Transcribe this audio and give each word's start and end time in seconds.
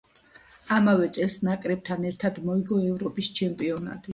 ამავე 0.77 1.09
წელს 1.17 1.35
ნაკრებთან 1.49 2.09
ერთად 2.13 2.41
მოიგო 2.49 2.81
ევროპის 2.89 3.31
ჩემპიონატი. 3.43 4.09